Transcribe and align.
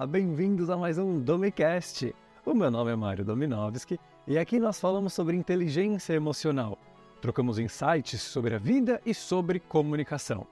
Olá, 0.00 0.06
bem-vindos 0.06 0.70
a 0.70 0.78
mais 0.78 0.96
um 0.96 1.20
Domicast. 1.20 2.14
O 2.46 2.54
meu 2.54 2.70
nome 2.70 2.90
é 2.90 2.96
Mário 2.96 3.22
Dominovski 3.22 4.00
e 4.26 4.38
aqui 4.38 4.58
nós 4.58 4.80
falamos 4.80 5.12
sobre 5.12 5.36
inteligência 5.36 6.14
emocional. 6.14 6.78
Trocamos 7.20 7.58
insights 7.58 8.22
sobre 8.22 8.54
a 8.54 8.58
vida 8.58 8.98
e 9.04 9.12
sobre 9.12 9.60
comunicação. 9.60 10.46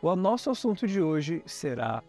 O 0.00 0.16
nosso 0.16 0.48
assunto 0.48 0.86
de 0.86 1.02
hoje 1.02 1.42
será: 1.44 2.02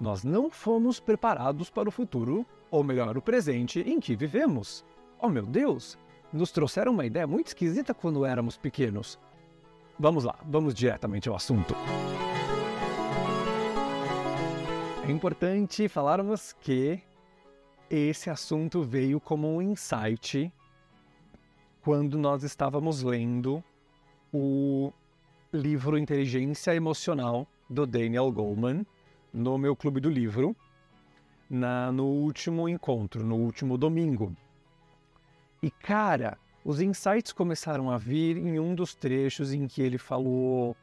Nós 0.00 0.22
não 0.22 0.52
fomos 0.52 1.00
preparados 1.00 1.68
para 1.68 1.88
o 1.88 1.92
futuro, 1.92 2.46
ou 2.70 2.84
melhor, 2.84 3.18
o 3.18 3.22
presente 3.22 3.80
em 3.80 3.98
que 3.98 4.14
vivemos. 4.14 4.84
Oh 5.20 5.28
meu 5.28 5.44
Deus! 5.44 5.98
Nos 6.32 6.52
trouxeram 6.52 6.92
uma 6.92 7.06
ideia 7.06 7.26
muito 7.26 7.48
esquisita 7.48 7.92
quando 7.92 8.24
éramos 8.24 8.56
pequenos. 8.56 9.18
Vamos 9.98 10.22
lá, 10.22 10.36
vamos 10.48 10.74
diretamente 10.74 11.28
ao 11.28 11.34
assunto. 11.34 11.74
É 15.02 15.10
importante 15.10 15.88
falarmos 15.88 16.52
que 16.52 17.00
esse 17.88 18.30
assunto 18.30 18.82
veio 18.82 19.18
como 19.20 19.56
um 19.56 19.62
insight 19.62 20.52
quando 21.82 22.18
nós 22.18 22.44
estávamos 22.44 23.02
lendo 23.02 23.64
o 24.32 24.92
livro 25.52 25.98
Inteligência 25.98 26.74
Emocional 26.74 27.48
do 27.68 27.86
Daniel 27.86 28.30
Goleman 28.30 28.86
no 29.32 29.58
meu 29.58 29.74
clube 29.74 30.00
do 30.00 30.10
livro 30.10 30.54
na, 31.48 31.90
no 31.90 32.06
último 32.06 32.68
encontro, 32.68 33.24
no 33.24 33.36
último 33.36 33.76
domingo. 33.76 34.36
E 35.62 35.70
cara, 35.70 36.38
os 36.64 36.80
insights 36.80 37.32
começaram 37.32 37.90
a 37.90 37.98
vir 37.98 38.36
em 38.36 38.60
um 38.60 38.74
dos 38.74 38.94
trechos 38.94 39.52
em 39.52 39.66
que 39.66 39.82
ele 39.82 39.98
falou 39.98 40.76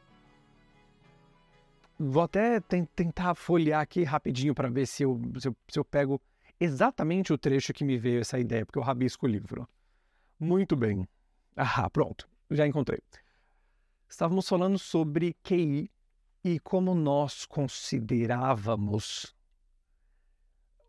Vou 1.98 2.22
até 2.22 2.60
tentar 2.60 3.34
folhear 3.34 3.80
aqui 3.80 4.04
rapidinho 4.04 4.54
para 4.54 4.68
ver 4.68 4.86
se 4.86 5.02
eu, 5.02 5.20
se 5.38 5.48
eu, 5.48 5.56
se, 5.68 5.78
eu, 5.78 5.84
pego 5.84 6.20
exatamente 6.60 7.32
o 7.32 7.38
trecho 7.38 7.72
que 7.72 7.84
me 7.84 7.98
veio 7.98 8.20
essa 8.20 8.38
ideia, 8.38 8.64
porque 8.64 8.78
eu 8.78 8.82
rabisco 8.82 9.26
o 9.26 9.28
livro. 9.28 9.68
Muito 10.38 10.76
bem. 10.76 11.08
Ah, 11.56 11.90
pronto. 11.90 12.28
Já 12.50 12.66
encontrei. 12.66 13.00
Estávamos 14.08 14.48
falando 14.48 14.78
sobre 14.78 15.34
QI 15.42 15.90
e 16.44 16.60
como 16.60 16.94
nós 16.94 17.44
considerávamos 17.44 19.34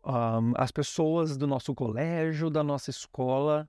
um, 0.04 0.52
as 0.56 0.70
pessoas 0.70 1.36
do 1.36 1.46
nosso 1.46 1.74
colégio, 1.74 2.48
da 2.48 2.62
nossa 2.62 2.90
escola, 2.90 3.68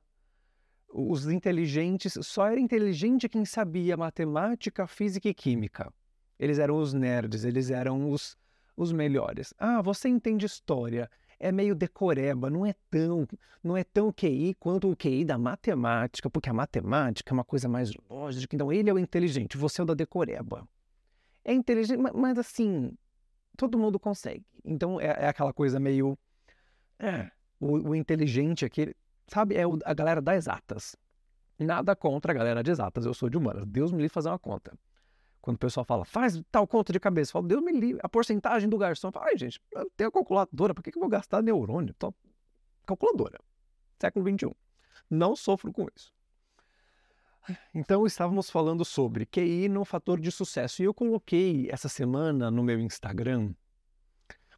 os 0.93 1.27
inteligentes, 1.27 2.17
só 2.21 2.47
era 2.47 2.59
inteligente 2.59 3.27
quem 3.27 3.45
sabia 3.45 3.97
matemática, 3.97 4.85
física 4.85 5.27
e 5.27 5.33
química. 5.33 5.91
Eles 6.41 6.57
eram 6.57 6.77
os 6.77 6.91
nerds, 6.91 7.45
eles 7.45 7.69
eram 7.69 8.09
os, 8.09 8.35
os 8.75 8.91
melhores. 8.91 9.53
Ah, 9.59 9.79
você 9.79 10.09
entende 10.09 10.43
história, 10.43 11.07
é 11.39 11.51
meio 11.51 11.75
decoreba, 11.75 12.49
não 12.49 12.65
é 12.65 12.73
tão, 12.89 13.27
não 13.63 13.77
é 13.77 13.83
tão 13.83 14.11
QI 14.11 14.55
quanto 14.59 14.89
o 14.89 14.95
QI 14.95 15.23
da 15.23 15.37
matemática, 15.37 16.31
porque 16.31 16.49
a 16.49 16.53
matemática 16.53 17.31
é 17.31 17.35
uma 17.35 17.43
coisa 17.43 17.69
mais 17.69 17.91
lógica. 18.09 18.55
Então 18.55 18.73
ele 18.73 18.89
é 18.89 18.93
o 18.93 18.97
inteligente, 18.97 19.55
você 19.55 19.81
é 19.81 19.83
o 19.83 19.85
da 19.85 19.93
decoreba. 19.93 20.67
É 21.45 21.53
inteligente, 21.53 21.99
mas, 21.99 22.39
assim, 22.39 22.91
todo 23.55 23.77
mundo 23.77 23.99
consegue. 23.99 24.43
Então 24.65 24.99
é, 24.99 25.05
é 25.05 25.27
aquela 25.27 25.53
coisa 25.53 25.79
meio 25.79 26.17
é, 26.97 27.29
o, 27.59 27.89
o 27.89 27.95
inteligente 27.95 28.65
aqui, 28.65 28.95
sabe, 29.27 29.55
é 29.55 29.67
o, 29.67 29.77
a 29.85 29.93
galera 29.93 30.19
das 30.19 30.37
exatas. 30.37 30.95
Nada 31.59 31.95
contra 31.95 32.31
a 32.31 32.35
galera 32.35 32.63
de 32.63 32.71
exatas, 32.71 33.05
eu 33.05 33.13
sou 33.13 33.29
de 33.29 33.37
humanas. 33.37 33.63
Deus 33.67 33.91
me 33.91 33.99
livre 33.99 34.09
fazer 34.11 34.29
uma 34.29 34.39
conta. 34.39 34.73
Quando 35.41 35.55
o 35.55 35.59
pessoal 35.59 35.83
fala, 35.83 36.05
faz 36.05 36.41
tal 36.51 36.67
conta 36.67 36.93
de 36.93 36.99
cabeça, 36.99 37.29
eu 37.29 37.33
falo, 37.33 37.47
Deus 37.47 37.63
me 37.63 37.71
livre, 37.71 37.99
a 38.03 38.07
porcentagem 38.07 38.69
do 38.69 38.77
garçom. 38.77 39.11
Fala, 39.11 39.27
ai, 39.27 39.37
gente, 39.37 39.59
eu 39.71 39.89
tenho 39.97 40.09
a 40.09 40.11
calculadora, 40.11 40.73
por 40.73 40.83
que, 40.83 40.91
que 40.91 40.97
eu 40.97 41.01
vou 41.01 41.09
gastar 41.09 41.41
neurônio? 41.41 41.93
Tô... 41.95 42.13
Calculadora. 42.85 43.39
Século 43.99 44.29
XXI. 44.29 44.55
Não 45.09 45.35
sofro 45.35 45.73
com 45.73 45.87
isso. 45.95 46.13
Então, 47.73 48.05
estávamos 48.05 48.49
falando 48.51 48.85
sobre 48.85 49.25
QI 49.25 49.67
no 49.67 49.83
fator 49.83 50.19
de 50.19 50.31
sucesso. 50.31 50.81
E 50.81 50.85
eu 50.85 50.93
coloquei 50.93 51.67
essa 51.71 51.89
semana 51.89 52.51
no 52.51 52.63
meu 52.63 52.79
Instagram. 52.79 53.53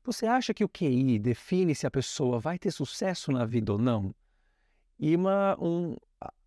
Você 0.04 0.26
acha 0.26 0.54
que 0.54 0.66
o 0.66 0.70
QI 0.70 1.18
define 1.18 1.74
se 1.74 1.88
a 1.88 1.92
pessoa 1.92 2.40
vai 2.40 2.60
ter 2.60 2.72
sucesso 2.72 3.32
na 3.32 3.46
vida 3.46 3.72
ou 3.72 3.80
não? 3.80 4.14
E 5.00 5.16
uma, 5.16 5.58
um, 5.62 5.96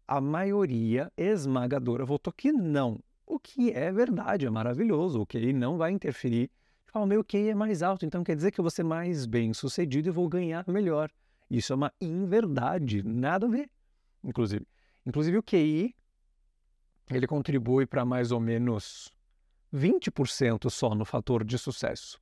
a 0.06 0.20
maioria 0.20 1.10
esmagadora 1.16 2.04
votou 2.04 2.32
que 2.32 2.52
não. 2.52 3.00
O 3.26 3.40
que 3.40 3.72
é 3.72 3.90
verdade, 3.90 4.46
é 4.46 4.50
maravilhoso. 4.50 5.20
O 5.20 5.26
QI 5.26 5.52
não 5.52 5.76
vai 5.76 5.90
interferir. 5.90 6.50
Fala, 6.86 7.04
meu 7.04 7.24
QI 7.24 7.50
é 7.50 7.54
mais 7.54 7.82
alto, 7.82 8.06
então 8.06 8.22
quer 8.22 8.36
dizer 8.36 8.52
que 8.52 8.60
eu 8.60 8.62
vou 8.62 8.70
ser 8.70 8.84
mais 8.84 9.26
bem 9.26 9.52
sucedido 9.52 10.08
e 10.08 10.12
vou 10.12 10.28
ganhar 10.28 10.64
melhor. 10.68 11.10
Isso 11.50 11.72
é 11.72 11.76
uma 11.76 11.92
inverdade, 12.00 13.02
nada 13.02 13.46
a 13.46 13.50
ver, 13.50 13.68
inclusive. 14.22 14.66
Inclusive 15.04 15.38
o 15.38 15.42
QI, 15.42 15.94
ele 17.10 17.26
contribui 17.26 17.84
para 17.84 18.04
mais 18.04 18.32
ou 18.32 18.40
menos 18.40 19.12
20% 19.74 20.70
só 20.70 20.94
no 20.94 21.04
fator 21.04 21.44
de 21.44 21.58
sucesso. 21.58 22.20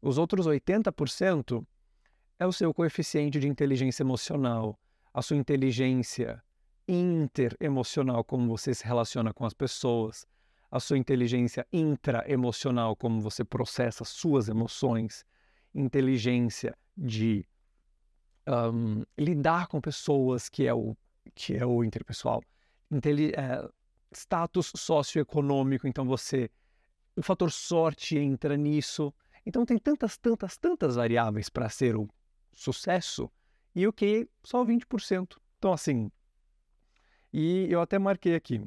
Os 0.00 0.18
outros 0.18 0.46
80% 0.46 1.64
é 2.38 2.46
o 2.46 2.52
seu 2.52 2.74
coeficiente 2.74 3.38
de 3.38 3.48
inteligência 3.48 4.02
emocional, 4.02 4.78
a 5.14 5.22
sua 5.22 5.36
inteligência 5.36 6.42
interemocional, 6.86 8.24
como 8.24 8.48
você 8.48 8.74
se 8.74 8.84
relaciona 8.84 9.32
com 9.32 9.44
as 9.44 9.54
pessoas, 9.54 10.26
a 10.72 10.80
sua 10.80 10.96
inteligência 10.96 11.66
intraemocional, 11.70 12.96
como 12.96 13.20
você 13.20 13.44
processa 13.44 14.06
suas 14.06 14.48
emoções, 14.48 15.22
inteligência 15.74 16.74
de 16.96 17.46
um, 18.48 19.04
lidar 19.18 19.66
com 19.66 19.82
pessoas, 19.82 20.48
que 20.48 20.66
é 20.66 20.72
o, 20.72 20.96
que 21.34 21.54
é 21.54 21.66
o 21.66 21.84
interpessoal, 21.84 22.42
é, 22.90 23.68
status 24.10 24.72
socioeconômico, 24.74 25.86
então 25.86 26.06
você. 26.06 26.50
O 27.14 27.22
fator 27.22 27.52
sorte 27.52 28.16
entra 28.16 28.56
nisso. 28.56 29.12
Então 29.44 29.66
tem 29.66 29.76
tantas, 29.76 30.16
tantas, 30.16 30.56
tantas 30.56 30.96
variáveis 30.96 31.50
para 31.50 31.68
ser 31.68 31.96
o 31.96 32.08
sucesso 32.50 33.30
e 33.74 33.86
o 33.86 33.92
que 33.92 34.26
só 34.42 34.64
20%. 34.64 35.36
Então, 35.58 35.74
assim. 35.74 36.10
E 37.30 37.66
eu 37.68 37.82
até 37.82 37.98
marquei 37.98 38.34
aqui 38.34 38.66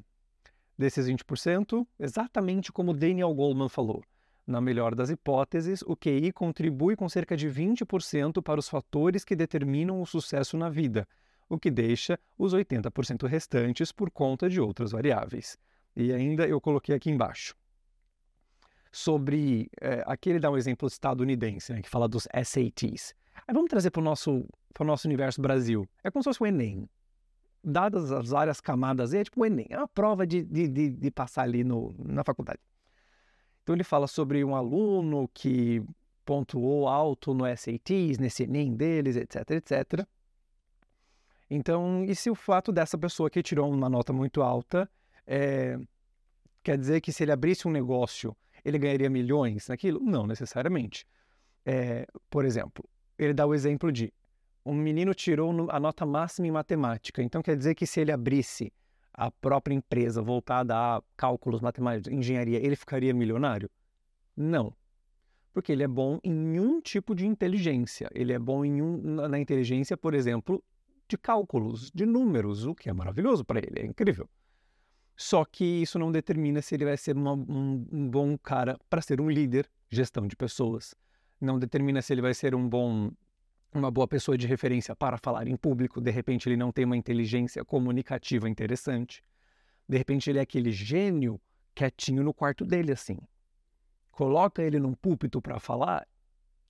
desses 0.78 1.08
20%, 1.08 1.86
exatamente 2.00 2.72
como 2.72 2.94
Daniel 2.94 3.34
Goleman 3.34 3.70
falou. 3.70 4.04
Na 4.46 4.62
melhor 4.62 4.94
das 4.94 5.10
hipóteses, 5.10 5.82
o 5.82 5.96
QI 5.96 6.32
contribui 6.32 6.96
com 6.96 7.10
cerca 7.10 7.36
de 7.36 7.50
20% 7.50 8.44
para 8.44 8.60
os 8.60 8.70
fatores 8.70 9.26
que 9.26 9.36
determinam 9.36 10.02
o 10.02 10.06
sucesso 10.06 10.56
na 10.56 10.70
vida, 10.70 11.08
o 11.50 11.58
que 11.58 11.72
deixa 11.72 12.20
os 12.38 12.54
80% 12.54 13.28
restantes 13.28 13.92
por 13.92 14.12
conta 14.12 14.48
de 14.48 14.62
outras 14.62 14.92
variáveis. 14.92 15.58
E 15.96 16.14
ainda 16.14 16.48
eu 16.48 16.62
coloquei 16.62 16.94
aqui 16.94 17.10
embaixo. 17.10 17.56
Sobre. 18.92 19.70
É, 19.82 20.04
aqui 20.06 20.30
ele 20.30 20.40
dá 20.40 20.52
um 20.52 20.58
exemplo 20.58 20.88
estadunidense, 20.88 21.74
né, 21.74 21.82
que 21.82 21.90
fala 21.90 22.08
dos 22.08 22.28
SATs. 22.32 23.16
Aí 23.48 23.54
vamos 23.54 23.70
trazer 23.70 23.90
para 23.90 24.00
o 24.00 24.04
nosso, 24.04 24.48
nosso 24.80 25.08
universo 25.08 25.42
Brasil. 25.42 25.88
É 26.04 26.12
como 26.12 26.22
se 26.22 26.30
fosse 26.30 26.44
o 26.44 26.46
Enem 26.46 26.88
dadas 27.66 28.12
as 28.12 28.30
várias 28.30 28.62
camadas, 28.62 29.14
é 29.14 29.24
tipo 29.24 29.42
o 29.42 29.46
Enem, 29.46 29.66
é 29.70 29.78
uma 29.78 29.88
prova 29.88 30.26
de, 30.26 30.44
de, 30.44 30.68
de, 30.68 30.90
de 30.90 31.12
passar 31.12 31.44
ali 31.44 31.64
no, 31.64 31.96
na 31.98 32.24
faculdade. 32.24 32.60
Então 33.64 33.74
ele 33.76 33.84
fala 33.84 34.08
sobre 34.08 34.44
um 34.44 34.56
aluno 34.56 35.28
que 35.34 35.84
pontuou 36.24 36.88
alto 36.88 37.34
no 37.34 37.46
SATs, 37.46 38.20
nesse 38.20 38.44
Enem 38.44 38.76
deles, 38.76 39.16
etc, 39.16 39.52
etc. 39.52 40.08
Então, 41.50 42.04
e 42.04 42.16
se 42.16 42.30
o 42.30 42.36
fato 42.36 42.72
dessa 42.72 42.98
pessoa 42.98 43.30
que 43.30 43.42
tirou 43.42 43.72
uma 43.72 43.90
nota 43.90 44.12
muito 44.12 44.42
alta 44.42 44.90
é, 45.26 45.80
quer 46.64 46.78
dizer 46.78 47.02
que 47.02 47.12
se 47.12 47.24
ele 47.24 47.32
abrisse 47.32 47.68
um 47.68 47.72
negócio, 47.72 48.36
ele 48.64 48.80
ganharia 48.80 49.10
milhões 49.10 49.68
naquilo? 49.68 50.00
Não 50.00 50.26
necessariamente. 50.26 51.06
É, 51.66 52.08
por 52.30 52.46
exemplo, 52.46 52.88
ele 53.18 53.34
dá 53.34 53.46
o 53.46 53.54
exemplo 53.54 53.92
de 53.92 54.14
um 54.66 54.74
menino 54.74 55.14
tirou 55.14 55.70
a 55.70 55.80
nota 55.80 56.06
máxima 56.06 56.48
em 56.48 56.52
matemática. 56.52 57.22
Então 57.22 57.42
quer 57.42 57.56
dizer 57.56 57.76
que 57.76 57.86
se 57.86 58.00
ele 58.00 58.12
abrisse 58.12 58.74
a 59.14 59.30
própria 59.30 59.74
empresa 59.76 60.22
voltada 60.22 60.76
a 60.76 61.02
cálculos 61.16 61.62
matemáticos, 61.62 62.12
engenharia, 62.12 62.58
ele 62.58 62.76
ficaria 62.76 63.14
milionário? 63.14 63.70
Não. 64.36 64.76
Porque 65.54 65.72
ele 65.72 65.84
é 65.84 65.88
bom 65.88 66.20
em 66.24 66.60
um 66.60 66.82
tipo 66.82 67.16
de 67.16 67.26
inteligência. 67.26 68.10
Ele 68.14 68.34
é 68.34 68.40
bom 68.40 68.66
em 68.66 68.82
um, 68.82 68.98
na 69.30 69.40
inteligência, 69.40 69.96
por 69.96 70.14
exemplo, 70.14 70.62
de 71.08 71.18
cálculos, 71.18 71.92
de 71.92 72.06
números, 72.06 72.66
o 72.66 72.74
que 72.76 72.90
é 72.90 72.94
maravilhoso 72.94 73.46
para 73.46 73.60
ele, 73.60 73.80
é 73.80 73.86
incrível. 73.86 74.28
Só 75.16 75.46
que 75.46 75.64
isso 75.64 75.98
não 75.98 76.12
determina 76.12 76.62
se 76.62 76.76
ele 76.76 76.84
vai 76.84 76.98
ser 76.98 77.16
uma, 77.16 77.34
um, 77.34 77.88
um 77.92 78.10
bom 78.10 78.38
cara 78.38 78.78
para 78.90 79.02
ser 79.02 79.22
um 79.22 79.30
líder, 79.30 79.70
gestão 79.90 80.28
de 80.28 80.36
pessoas. 80.36 80.94
Não 81.40 81.58
determina 81.58 82.02
se 82.02 82.14
ele 82.14 82.22
vai 82.22 82.34
ser 82.34 82.54
um 82.54 82.68
bom 82.68 83.12
uma 83.80 83.92
boa 83.92 84.08
pessoa 84.08 84.38
de 84.38 84.48
referência 84.48 84.96
para 84.96 85.18
falar 85.18 85.48
em 85.48 85.56
público, 85.56 86.02
de 86.02 86.12
repente 86.12 86.48
ele 86.48 86.58
não 86.58 86.72
tem 86.72 86.86
uma 86.86 86.98
inteligência 86.98 87.64
comunicativa 87.64 88.50
interessante. 88.50 89.24
De 89.88 89.98
repente 89.98 90.30
ele 90.30 90.40
é 90.40 90.42
aquele 90.42 90.72
gênio 90.72 91.40
quietinho 91.74 92.24
no 92.24 92.34
quarto 92.34 92.66
dele 92.66 92.92
assim. 92.92 93.20
Coloca 94.12 94.64
ele 94.64 94.80
num 94.80 94.94
púlpito 94.94 95.42
para 95.42 95.60
falar, 95.60 96.08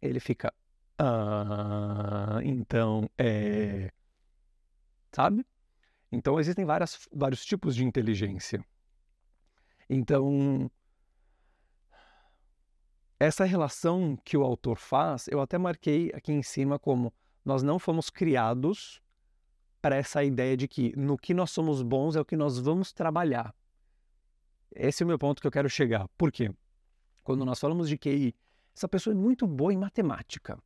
ele 0.01 0.19
fica 0.19 0.53
Ah, 0.97 2.39
então 2.43 3.09
é. 3.17 3.91
Sabe? 5.11 5.45
Então 6.11 6.39
existem 6.39 6.65
várias, 6.65 7.07
vários 7.13 7.45
tipos 7.45 7.75
de 7.75 7.83
inteligência. 7.83 8.63
Então, 9.89 10.69
essa 13.19 13.45
relação 13.45 14.17
que 14.23 14.35
o 14.35 14.44
autor 14.44 14.77
faz, 14.77 15.27
eu 15.27 15.39
até 15.39 15.57
marquei 15.57 16.12
aqui 16.13 16.31
em 16.31 16.44
cima 16.44 16.77
como 16.77 17.13
nós 17.44 17.63
não 17.63 17.79
fomos 17.79 18.09
criados 18.09 19.01
para 19.81 19.95
essa 19.95 20.23
ideia 20.23 20.57
de 20.57 20.67
que 20.67 20.94
no 20.97 21.17
que 21.17 21.33
nós 21.33 21.51
somos 21.51 21.81
bons 21.81 22.15
é 22.15 22.19
o 22.19 22.25
que 22.25 22.35
nós 22.35 22.57
vamos 22.59 22.91
trabalhar. 22.91 23.53
Esse 24.73 25.03
é 25.03 25.06
o 25.06 25.07
meu 25.07 25.17
ponto 25.17 25.39
que 25.39 25.47
eu 25.47 25.51
quero 25.51 25.69
chegar. 25.69 26.07
Por 26.17 26.31
quê? 26.31 26.51
Quando 27.23 27.45
nós 27.45 27.59
falamos 27.59 27.88
de 27.88 27.97
QI, 27.97 28.35
essa 28.75 28.89
pessoa 28.89 29.13
é 29.13 29.17
muito 29.17 29.47
boa 29.47 29.73
em 29.73 29.77
matemática. 29.77 30.62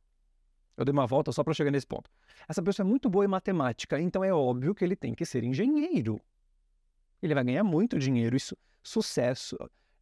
Eu 0.76 0.84
dei 0.84 0.92
uma 0.92 1.06
volta 1.06 1.30
só 1.30 1.44
para 1.44 1.54
chegar 1.54 1.70
nesse 1.70 1.86
ponto. 1.86 2.10
Essa 2.48 2.62
pessoa 2.62 2.84
é 2.84 2.88
muito 2.88 3.08
boa 3.08 3.24
em 3.24 3.28
matemática, 3.28 4.00
então 4.00 4.24
é 4.24 4.32
óbvio 4.32 4.74
que 4.74 4.82
ele 4.82 4.96
tem 4.96 5.14
que 5.14 5.24
ser 5.24 5.44
engenheiro. 5.44 6.20
Ele 7.22 7.34
vai 7.34 7.44
ganhar 7.44 7.62
muito 7.62 7.98
dinheiro. 7.98 8.34
Isso, 8.34 8.56
sucesso, 8.82 9.56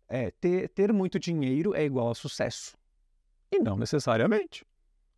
é, 0.09 0.31
ter, 0.31 0.69
ter 0.71 0.93
muito 0.93 1.19
dinheiro 1.19 1.75
é 1.75 1.85
igual 1.85 2.11
a 2.11 2.15
sucesso. 2.15 2.77
E 3.51 3.59
não 3.59 3.77
necessariamente. 3.77 4.65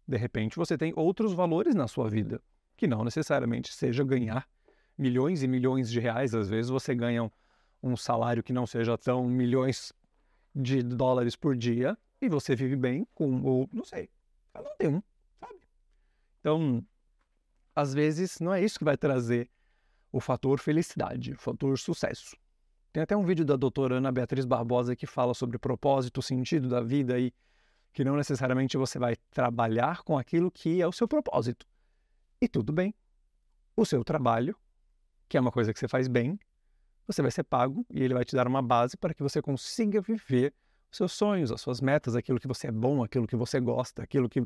De 0.07 0.17
repente 0.17 0.57
você 0.57 0.77
tem 0.77 0.93
outros 0.97 1.33
valores 1.33 1.75
na 1.75 1.87
sua 1.87 2.09
vida, 2.09 2.43
que 2.77 2.87
não 2.87 3.05
necessariamente 3.05 3.73
seja 3.73 4.03
ganhar 4.03 4.49
milhões 4.99 5.43
e 5.43 5.49
milhões 5.49 5.91
de 5.91 6.01
reais. 6.01 6.35
Às 6.35 6.49
vezes 6.49 6.71
você 6.71 6.95
ganha 6.95 7.31
um, 7.83 7.97
salário 7.97 8.43
que 8.43 8.53
não 8.53 8.67
seja 8.67 8.99
tão 8.99 9.25
milhões 9.27 9.93
de 10.55 10.83
dólares 10.83 11.37
por 11.37 11.57
dia 11.57 11.97
e 12.21 12.29
você 12.29 12.57
vive 12.57 12.77
bem 12.77 13.07
com, 13.15 13.43
ou 13.43 13.69
não 13.73 13.85
sei, 13.85 14.11
cada 14.53 14.69
um 14.69 14.77
tem 14.77 14.89
um, 14.89 15.03
sabe? 15.39 15.61
Então, 16.41 16.85
às 17.75 17.95
vezes 17.95 18.41
não 18.41 18.53
é 18.53 18.63
isso 18.63 18.79
que 18.79 18.85
vai 18.85 18.97
trazer 18.97 19.49
o 20.13 20.21
fator 20.21 20.59
felicidade, 20.59 21.33
o 21.33 21.39
fator 21.39 21.79
sucesso. 21.79 22.37
Tem 22.93 23.03
até 23.03 23.17
um 23.17 23.25
vídeo 23.25 23.45
da 23.45 23.55
doutora 23.55 23.97
Ana 23.97 24.11
Beatriz 24.11 24.45
Barbosa 24.45 24.97
que 24.97 25.07
fala 25.07 25.33
sobre 25.33 25.57
o 25.57 25.61
propósito, 25.61 26.19
o 26.19 26.23
sentido 26.23 26.69
da 26.69 26.81
vida 26.81 27.19
e 27.21 27.33
que 27.93 28.03
não 28.03 28.17
necessariamente 28.17 28.77
você 28.77 28.99
vai 28.99 29.17
trabalhar 29.31 30.03
com 30.03 30.19
aquilo 30.19 30.51
que 30.51 30.83
é 30.83 30.87
o 30.87 30.93
seu 30.93 31.07
propósito. 31.07 31.67
E 32.41 32.49
tudo 32.49 32.73
bem. 32.73 32.93
O 33.77 33.85
seu 33.85 34.03
trabalho, 34.03 34.57
que 35.29 35.37
é 35.37 35.41
uma 35.41 35.53
coisa 35.53 35.73
que 35.73 35.79
você 35.79 35.87
faz 35.87 36.09
bem, 36.09 36.39
você 37.07 37.23
vai 37.23 37.31
ser 37.31 37.45
pago 37.45 37.87
e 37.91 38.03
ele 38.03 38.13
vai 38.13 38.25
te 38.25 38.35
dar 38.35 38.49
uma 38.49 38.61
base 38.61 38.97
para 38.97 39.15
que 39.15 39.23
você 39.23 39.41
consiga 39.41 40.01
viver 40.01 40.53
os 40.91 40.97
seus 40.97 41.13
sonhos, 41.13 41.53
as 41.53 41.61
suas 41.61 41.81
metas, 41.81 42.17
aquilo 42.17 42.41
que 42.41 42.49
você 42.49 42.67
é 42.67 42.73
bom, 42.73 43.05
aquilo 43.05 43.27
que 43.27 43.37
você 43.37 43.61
gosta, 43.61 44.03
aquilo 44.03 44.29
que. 44.29 44.45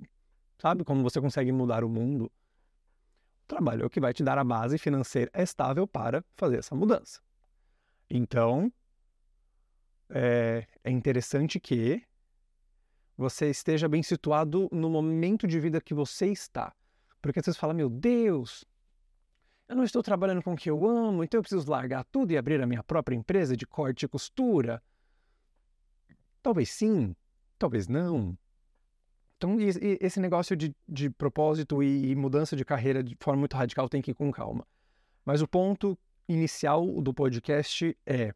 Sabe 0.58 0.84
como 0.84 1.02
você 1.02 1.20
consegue 1.20 1.50
mudar 1.50 1.82
o 1.82 1.88
mundo? 1.88 2.26
O 2.26 3.46
trabalho 3.46 3.82
é 3.82 3.86
o 3.86 3.90
que 3.90 4.00
vai 4.00 4.12
te 4.12 4.22
dar 4.22 4.38
a 4.38 4.44
base 4.44 4.76
financeira 4.76 5.30
estável 5.34 5.86
para 5.86 6.22
fazer 6.36 6.58
essa 6.58 6.74
mudança. 6.74 7.20
Então, 8.08 8.72
é, 10.10 10.66
é 10.82 10.90
interessante 10.90 11.58
que 11.58 12.02
você 13.16 13.50
esteja 13.50 13.88
bem 13.88 14.02
situado 14.02 14.68
no 14.72 14.90
momento 14.90 15.46
de 15.46 15.58
vida 15.58 15.80
que 15.80 15.94
você 15.94 16.26
está. 16.26 16.74
Porque 17.22 17.38
às 17.38 17.46
vezes 17.46 17.58
fala, 17.58 17.72
meu 17.72 17.88
Deus, 17.88 18.64
eu 19.68 19.76
não 19.76 19.84
estou 19.84 20.02
trabalhando 20.02 20.42
com 20.42 20.52
o 20.52 20.56
que 20.56 20.70
eu 20.70 20.86
amo, 20.86 21.24
então 21.24 21.38
eu 21.38 21.42
preciso 21.42 21.70
largar 21.70 22.04
tudo 22.04 22.32
e 22.32 22.36
abrir 22.36 22.60
a 22.60 22.66
minha 22.66 22.82
própria 22.82 23.16
empresa 23.16 23.56
de 23.56 23.66
corte 23.66 24.04
e 24.04 24.08
costura. 24.08 24.82
Talvez 26.42 26.70
sim, 26.70 27.16
talvez 27.58 27.88
não. 27.88 28.36
Então, 29.36 29.56
esse 29.60 30.20
negócio 30.20 30.56
de, 30.56 30.74
de 30.88 31.10
propósito 31.10 31.82
e 31.82 32.14
mudança 32.14 32.54
de 32.54 32.64
carreira 32.64 33.02
de 33.02 33.16
forma 33.20 33.40
muito 33.40 33.56
radical 33.56 33.88
tem 33.88 34.02
que 34.02 34.10
ir 34.10 34.14
com 34.14 34.30
calma. 34.30 34.66
Mas 35.24 35.40
o 35.40 35.48
ponto 35.48 35.98
inicial 36.28 37.00
do 37.00 37.12
podcast 37.12 37.96
é: 38.06 38.34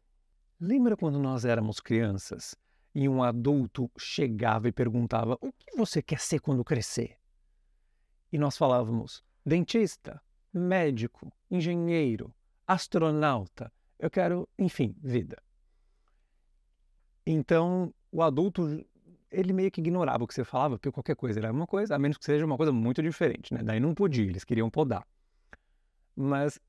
lembra 0.59 0.95
quando 0.95 1.19
nós 1.19 1.45
éramos 1.45 1.79
crianças 1.79 2.55
e 2.93 3.07
um 3.07 3.23
adulto 3.23 3.89
chegava 3.97 4.67
e 4.67 4.71
perguntava: 4.71 5.37
O 5.41 5.51
que 5.51 5.75
você 5.75 6.01
quer 6.01 6.19
ser 6.19 6.39
quando 6.39 6.63
crescer? 6.63 7.17
E 8.31 8.37
nós 8.37 8.57
falávamos: 8.57 9.23
dentista, 9.45 10.21
médico, 10.53 11.31
engenheiro, 11.49 12.33
astronauta, 12.67 13.71
eu 13.97 14.09
quero, 14.09 14.47
enfim, 14.57 14.95
vida. 15.01 15.41
Então, 17.25 17.93
o 18.11 18.23
adulto, 18.23 18.83
ele 19.29 19.53
meio 19.53 19.69
que 19.69 19.81
ignorava 19.81 20.23
o 20.23 20.27
que 20.27 20.33
você 20.33 20.43
falava, 20.43 20.77
porque 20.77 20.91
qualquer 20.91 21.15
coisa 21.15 21.39
era 21.39 21.51
uma 21.51 21.67
coisa, 21.67 21.95
a 21.95 21.99
menos 21.99 22.17
que 22.17 22.25
seja 22.25 22.45
uma 22.45 22.57
coisa 22.57 22.71
muito 22.71 23.03
diferente, 23.03 23.53
né? 23.53 23.61
Daí 23.61 23.79
não 23.79 23.93
podia, 23.93 24.25
eles 24.25 24.43
queriam 24.43 24.69
podar. 24.69 25.05
Mas 26.15 26.59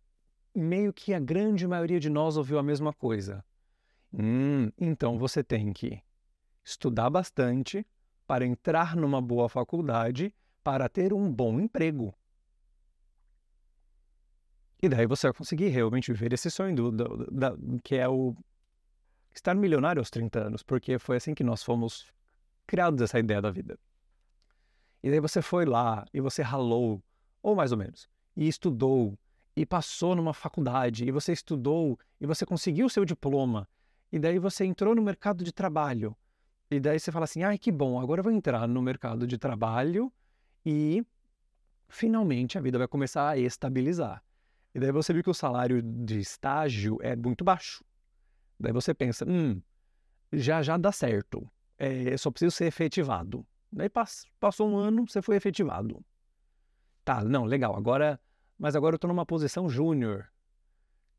meio 0.54 0.92
que 0.92 1.14
a 1.14 1.20
grande 1.20 1.66
maioria 1.66 2.00
de 2.00 2.10
nós 2.10 2.36
ouviu 2.36 2.58
a 2.58 2.62
mesma 2.62 2.92
coisa. 2.92 3.44
Hum, 4.12 4.70
então 4.78 5.18
você 5.18 5.42
tem 5.42 5.72
que 5.72 6.02
estudar 6.64 7.10
bastante 7.10 7.86
para 8.26 8.44
entrar 8.44 8.96
numa 8.96 9.20
boa 9.20 9.48
faculdade 9.48 10.34
para 10.62 10.88
ter 10.88 11.12
um 11.12 11.30
bom 11.32 11.60
emprego. 11.60 12.14
E 14.82 14.88
daí 14.88 15.06
você 15.06 15.26
vai 15.26 15.34
conseguir 15.34 15.68
realmente 15.68 16.12
viver 16.12 16.32
esse 16.32 16.50
sonho 16.50 16.74
do, 16.74 16.90
do, 16.90 17.80
que 17.82 17.96
é 17.96 18.08
o 18.08 18.34
estar 19.34 19.54
milionário 19.54 20.00
aos 20.00 20.10
30 20.10 20.46
anos, 20.46 20.62
porque 20.62 20.98
foi 20.98 21.16
assim 21.16 21.34
que 21.34 21.44
nós 21.44 21.62
fomos 21.62 22.06
criados 22.66 23.00
essa 23.02 23.18
ideia 23.18 23.42
da 23.42 23.50
vida. 23.50 23.78
E 25.02 25.10
daí 25.10 25.20
você 25.20 25.42
foi 25.42 25.64
lá 25.64 26.04
e 26.12 26.20
você 26.20 26.42
ralou, 26.42 27.02
ou 27.42 27.54
mais 27.54 27.72
ou 27.72 27.78
menos, 27.78 28.08
e 28.36 28.48
estudou 28.48 29.18
e 29.56 29.66
passou 29.66 30.14
numa 30.14 30.32
faculdade, 30.32 31.04
e 31.04 31.10
você 31.10 31.32
estudou, 31.32 31.98
e 32.20 32.26
você 32.26 32.46
conseguiu 32.46 32.86
o 32.86 32.90
seu 32.90 33.04
diploma, 33.04 33.68
e 34.12 34.18
daí 34.18 34.38
você 34.38 34.64
entrou 34.64 34.94
no 34.94 35.02
mercado 35.02 35.44
de 35.44 35.52
trabalho. 35.52 36.16
E 36.70 36.78
daí 36.78 36.98
você 36.98 37.10
fala 37.10 37.24
assim: 37.24 37.42
ai, 37.42 37.58
que 37.58 37.72
bom, 37.72 38.00
agora 38.00 38.20
eu 38.20 38.24
vou 38.24 38.32
entrar 38.32 38.66
no 38.68 38.80
mercado 38.80 39.26
de 39.26 39.36
trabalho 39.36 40.12
e 40.64 41.04
finalmente 41.88 42.56
a 42.56 42.60
vida 42.60 42.78
vai 42.78 42.86
começar 42.86 43.30
a 43.30 43.38
estabilizar. 43.38 44.22
E 44.74 44.78
daí 44.78 44.92
você 44.92 45.12
viu 45.12 45.22
que 45.22 45.30
o 45.30 45.34
salário 45.34 45.82
de 45.82 46.20
estágio 46.20 46.98
é 47.02 47.16
muito 47.16 47.44
baixo. 47.44 47.84
Daí 48.58 48.72
você 48.72 48.94
pensa: 48.94 49.24
hum, 49.28 49.60
já 50.32 50.62
já 50.62 50.76
dá 50.76 50.92
certo, 50.92 51.50
é, 51.76 52.16
só 52.16 52.30
preciso 52.30 52.54
ser 52.54 52.66
efetivado. 52.66 53.44
Daí 53.72 53.90
passou 54.38 54.68
um 54.68 54.76
ano, 54.76 55.08
você 55.08 55.20
foi 55.22 55.36
efetivado. 55.36 56.04
Tá, 57.04 57.24
não, 57.24 57.44
legal, 57.44 57.76
agora 57.76 58.20
mas 58.60 58.76
agora 58.76 58.92
eu 58.92 58.96
estou 58.98 59.08
numa 59.08 59.24
posição 59.24 59.70
júnior, 59.70 60.28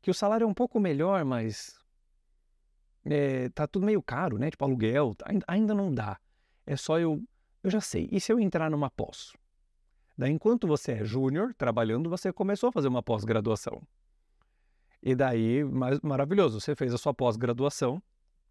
que 0.00 0.12
o 0.12 0.14
salário 0.14 0.44
é 0.44 0.46
um 0.46 0.54
pouco 0.54 0.78
melhor, 0.78 1.24
mas 1.24 1.76
é, 3.04 3.48
tá 3.48 3.66
tudo 3.66 3.84
meio 3.84 4.00
caro, 4.00 4.38
né? 4.38 4.48
Tipo 4.48 4.64
aluguel, 4.64 5.16
ainda, 5.24 5.44
ainda 5.48 5.74
não 5.74 5.92
dá. 5.92 6.20
É 6.64 6.76
só 6.76 7.00
eu, 7.00 7.20
eu 7.60 7.68
já 7.68 7.80
sei. 7.80 8.08
E 8.12 8.20
se 8.20 8.32
eu 8.32 8.38
entrar 8.38 8.70
numa 8.70 8.88
pós? 8.88 9.32
Daí, 10.16 10.30
enquanto 10.30 10.68
você 10.68 10.92
é 10.92 11.04
júnior 11.04 11.52
trabalhando, 11.54 12.08
você 12.08 12.32
começou 12.32 12.68
a 12.68 12.72
fazer 12.72 12.86
uma 12.86 13.02
pós-graduação. 13.02 13.82
E 15.02 15.16
daí, 15.16 15.64
mais, 15.64 15.98
maravilhoso, 16.00 16.60
você 16.60 16.76
fez 16.76 16.94
a 16.94 16.98
sua 16.98 17.12
pós-graduação, 17.12 18.00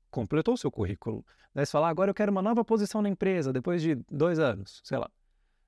completou 0.09 0.55
o 0.55 0.57
seu 0.57 0.69
currículo. 0.69 1.25
Daí 1.55 1.65
você 1.65 1.71
fala, 1.71 1.87
ah, 1.87 1.91
agora 1.91 2.09
eu 2.09 2.15
quero 2.15 2.29
uma 2.29 2.41
nova 2.41 2.65
posição 2.65 3.01
na 3.01 3.07
empresa, 3.07 3.53
depois 3.53 3.81
de 3.81 3.95
dois 4.11 4.37
anos, 4.37 4.81
sei 4.83 4.97
lá. 4.97 5.09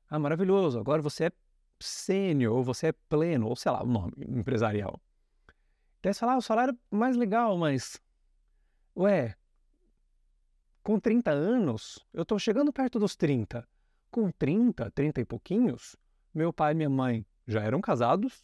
Ah, 0.09 0.19
maravilhoso, 0.19 0.77
agora 0.77 1.01
você 1.01 1.25
é 1.25 1.31
sênior, 1.83 2.55
ou 2.55 2.63
você 2.63 2.87
é 2.87 2.91
pleno, 2.91 3.47
ou 3.47 3.55
sei 3.55 3.71
lá, 3.71 3.83
o 3.83 3.87
nome 3.87 4.13
empresarial. 4.19 4.99
Daí 6.01 6.13
você 6.13 6.19
fala, 6.19 6.33
ah, 6.33 6.37
o 6.37 6.41
salário 6.41 6.73
é 6.91 6.95
mais 6.95 7.15
legal, 7.15 7.57
mas. 7.57 8.01
Ué, 8.95 9.35
com 10.83 10.99
30 10.99 11.31
anos, 11.31 12.05
eu 12.13 12.25
tô 12.25 12.37
chegando 12.37 12.73
perto 12.73 12.99
dos 12.99 13.15
30. 13.15 13.67
Com 14.11 14.29
30, 14.31 14.91
30 14.91 15.21
e 15.21 15.25
pouquinhos, 15.25 15.95
meu 16.33 16.51
pai 16.51 16.73
e 16.73 16.75
minha 16.75 16.89
mãe 16.89 17.25
já 17.47 17.61
eram 17.61 17.79
casados, 17.79 18.43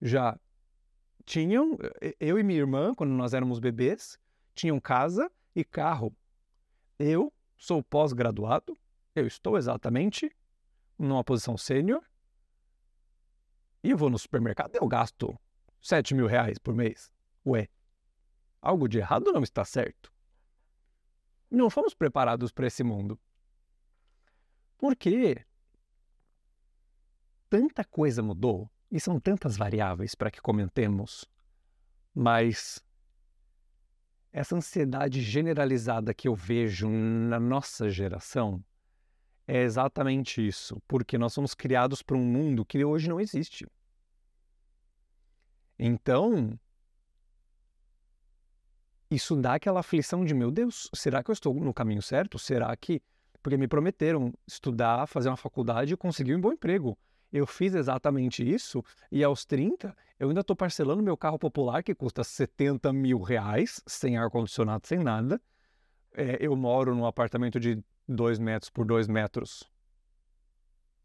já 0.00 0.38
tinham, 1.24 1.76
eu 2.20 2.38
e 2.38 2.42
minha 2.42 2.60
irmã, 2.60 2.94
quando 2.94 3.10
nós 3.10 3.34
éramos 3.34 3.58
bebês, 3.58 4.18
tinham 4.54 4.78
casa 4.78 5.30
e 5.54 5.64
carro. 5.64 6.14
Eu 6.98 7.32
sou 7.56 7.82
pós-graduado, 7.82 8.76
eu 9.14 9.26
estou 9.26 9.56
exatamente 9.56 10.30
numa 10.98 11.24
posição 11.24 11.56
sênior, 11.56 12.02
e 13.86 13.90
eu 13.90 13.96
vou 13.96 14.10
no 14.10 14.18
supermercado 14.18 14.74
eu 14.74 14.88
gasto 14.88 15.38
7 15.80 16.12
mil 16.12 16.26
reais 16.26 16.58
por 16.58 16.74
mês. 16.74 17.12
Ué, 17.46 17.68
algo 18.60 18.88
de 18.88 18.98
errado 18.98 19.32
não 19.32 19.44
está 19.44 19.64
certo. 19.64 20.12
Não 21.48 21.70
fomos 21.70 21.94
preparados 21.94 22.50
para 22.50 22.66
esse 22.66 22.82
mundo. 22.82 23.16
Por 24.76 24.96
quê? 24.96 25.46
Tanta 27.48 27.84
coisa 27.84 28.24
mudou 28.24 28.68
e 28.90 28.98
são 28.98 29.20
tantas 29.20 29.56
variáveis 29.56 30.16
para 30.16 30.32
que 30.32 30.40
comentemos, 30.40 31.24
mas 32.12 32.84
essa 34.32 34.56
ansiedade 34.56 35.22
generalizada 35.22 36.12
que 36.12 36.26
eu 36.26 36.34
vejo 36.34 36.90
na 36.90 37.38
nossa 37.38 37.88
geração 37.88 38.64
é 39.46 39.62
exatamente 39.62 40.44
isso, 40.44 40.82
porque 40.88 41.16
nós 41.16 41.32
somos 41.32 41.54
criados 41.54 42.02
para 42.02 42.16
um 42.16 42.24
mundo 42.24 42.64
que 42.64 42.84
hoje 42.84 43.08
não 43.08 43.20
existe. 43.20 43.64
Então, 45.78 46.58
isso 49.10 49.36
dá 49.36 49.54
aquela 49.54 49.80
aflição 49.80 50.24
de, 50.24 50.34
meu 50.34 50.50
Deus, 50.50 50.90
será 50.94 51.22
que 51.22 51.30
eu 51.30 51.32
estou 51.32 51.54
no 51.54 51.72
caminho 51.72 52.02
certo? 52.02 52.38
Será 52.38 52.74
que. 52.76 53.02
Porque 53.42 53.56
me 53.56 53.68
prometeram 53.68 54.32
estudar, 54.46 55.06
fazer 55.06 55.28
uma 55.28 55.36
faculdade 55.36 55.94
e 55.94 55.96
conseguir 55.96 56.34
um 56.34 56.40
bom 56.40 56.52
emprego. 56.52 56.98
Eu 57.32 57.46
fiz 57.46 57.74
exatamente 57.74 58.42
isso 58.42 58.82
e 59.10 59.22
aos 59.22 59.44
30 59.44 59.94
eu 60.18 60.28
ainda 60.28 60.40
estou 60.40 60.56
parcelando 60.56 61.02
meu 61.02 61.16
carro 61.16 61.38
popular 61.38 61.82
que 61.82 61.94
custa 61.94 62.24
70 62.24 62.92
mil 62.92 63.20
reais, 63.20 63.82
sem 63.86 64.16
ar-condicionado, 64.16 64.86
sem 64.86 64.98
nada. 64.98 65.40
É, 66.12 66.38
eu 66.40 66.56
moro 66.56 66.94
num 66.94 67.04
apartamento 67.04 67.60
de 67.60 67.82
2 68.08 68.38
metros 68.38 68.70
por 68.70 68.86
2 68.86 69.06
metros 69.06 69.64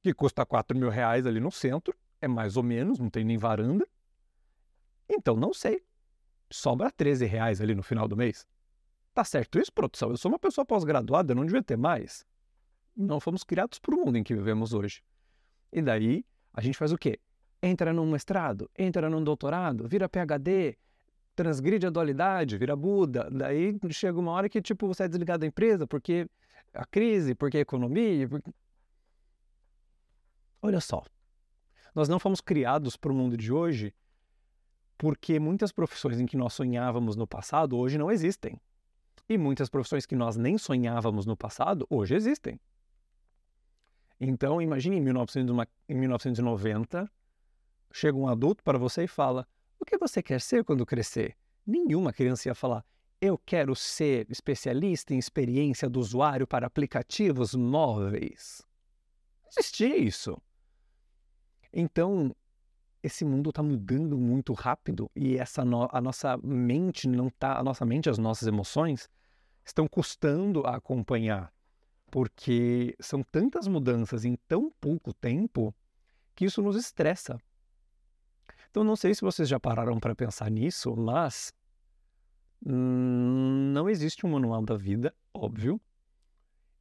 que 0.02 0.14
custa 0.14 0.46
4 0.46 0.78
mil 0.78 0.90
reais 0.90 1.28
ali 1.28 1.40
no 1.40 1.52
centro. 1.52 1.96
É 2.20 2.28
mais 2.28 2.58
ou 2.58 2.64
menos, 2.64 2.98
não 2.98 3.10
tem 3.10 3.24
nem 3.24 3.38
varanda. 3.38 3.86
Então 5.12 5.36
não 5.36 5.54
sei. 5.54 5.84
Sobra 6.50 6.90
13 6.90 7.26
reais 7.26 7.60
ali 7.60 7.76
no 7.76 7.84
final 7.84 8.08
do 8.08 8.16
mês. 8.16 8.48
Tá 9.14 9.24
certo 9.26 9.60
isso, 9.60 9.72
produção? 9.74 10.10
Eu 10.10 10.18
sou 10.18 10.32
uma 10.32 10.40
pessoa 10.40 10.66
pós-graduada, 10.66 11.34
eu 11.34 11.36
não 11.36 11.46
devia 11.46 11.62
ter 11.62 11.78
mais. 11.78 12.26
Não 12.96 13.20
fomos 13.20 13.44
criados 13.44 13.78
para 13.78 13.94
o 13.94 13.98
mundo 13.98 14.18
em 14.18 14.24
que 14.24 14.34
vivemos 14.34 14.74
hoje. 14.74 15.04
E 15.72 15.82
daí, 15.82 16.26
a 16.54 16.62
gente 16.62 16.78
faz 16.78 16.92
o 16.92 16.98
quê? 16.98 17.20
Entra 17.62 17.94
num 17.94 18.10
mestrado, 18.10 18.70
entra 18.78 19.10
num 19.10 19.24
doutorado, 19.24 19.88
vira 19.88 20.10
PhD, 20.10 20.78
transgride 21.36 21.86
a 21.86 21.90
dualidade, 21.90 22.58
vira 22.58 22.76
Buda. 22.76 23.30
Daí 23.30 23.78
chega 23.90 24.18
uma 24.18 24.32
hora 24.32 24.50
que, 24.50 24.62
tipo, 24.62 24.88
você 24.88 25.04
é 25.04 25.08
desligado 25.08 25.42
da 25.42 25.48
empresa 25.48 25.86
porque 25.86 26.28
a 26.74 26.86
crise, 26.86 27.36
porque 27.36 27.58
a 27.58 27.62
economia. 27.62 28.28
Porque... 28.28 28.52
Olha 30.62 30.80
só. 30.80 31.04
Nós 31.94 32.08
não 32.08 32.20
fomos 32.20 32.40
criados 32.40 32.96
para 32.96 33.12
o 33.12 33.16
mundo 33.16 33.36
de 33.36 33.52
hoje 33.52 33.94
porque 35.02 35.38
muitas 35.40 35.72
profissões 35.72 36.20
em 36.20 36.28
que 36.28 36.38
nós 36.38 36.54
sonhávamos 36.54 37.16
no 37.16 37.26
passado 37.26 37.76
hoje 37.76 37.98
não 37.98 38.12
existem. 38.12 38.62
E 39.28 39.36
muitas 39.36 39.68
profissões 39.68 40.06
que 40.06 40.16
nós 40.16 40.38
nem 40.38 40.60
sonhávamos 40.60 41.26
no 41.26 41.36
passado 41.36 41.88
hoje 41.90 42.14
existem. 42.14 42.62
Então, 44.20 44.62
imagine 44.62 44.98
em, 44.98 45.02
1990, 45.02 47.12
chega 47.92 48.16
um 48.16 48.28
adulto 48.28 48.64
para 48.64 48.78
você 48.78 49.06
e 49.06 49.08
fala: 49.08 49.48
O 49.80 49.86
que 49.86 49.98
você 49.98 50.22
quer 50.22 50.40
ser 50.40 50.64
quando 50.64 50.86
crescer? 50.86 51.36
Nenhuma 51.66 52.14
criança 52.14 52.50
ia 52.50 52.54
falar: 52.54 52.86
Eu 53.20 53.40
quero 53.40 53.76
ser 53.76 54.30
especialista 54.30 55.16
em 55.16 55.18
experiência 55.18 55.90
do 55.90 56.00
usuário 56.00 56.46
para 56.46 56.68
aplicativos 56.68 57.56
móveis. 57.56 58.62
Não 59.42 59.50
existia 59.50 59.98
isso. 59.98 60.40
Então, 61.74 62.36
esse 63.04 63.26
mundo 63.26 63.50
está 63.50 63.64
mudando 63.64 64.18
muito 64.18 64.54
rápido 64.54 65.10
e 65.16 65.38
essa 65.38 65.66
no 65.66 65.90
a 65.92 66.00
nossa 66.02 66.38
mente 66.38 67.08
não 67.08 67.30
tá, 67.30 67.58
a 67.58 67.64
nossa 67.64 67.86
mente, 67.86 68.10
as 68.10 68.18
nossas 68.18 68.48
emoções 68.48 69.10
estão 69.66 69.88
custando 69.88 70.66
a 70.66 70.76
acompanhar 70.76 71.52
porque 72.12 72.96
são 73.00 73.24
tantas 73.24 73.68
mudanças 73.68 74.26
em 74.26 74.36
tão 74.48 74.70
pouco 74.82 75.14
tempo 75.14 75.74
que 76.36 76.46
isso 76.46 76.62
nos 76.62 76.76
estressa. 76.76 77.40
Então, 78.70 78.84
não 78.84 78.96
sei 78.98 79.16
se 79.16 79.22
vocês 79.22 79.48
já 79.48 79.60
pararam 79.60 80.00
para 80.00 80.14
pensar 80.14 80.52
nisso, 80.52 80.96
mas 80.96 81.54
não 82.64 83.90
existe 83.90 84.26
um 84.26 84.30
manual 84.30 84.62
da 84.62 84.76
vida, 84.76 85.16
óbvio, 85.34 85.80